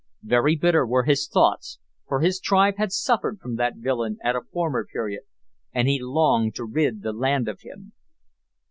[0.23, 4.41] Very bitter were his thoughts, for his tribe had suffered from that villain at a
[4.51, 5.21] former period,
[5.73, 7.91] and he longed to rid the land of him.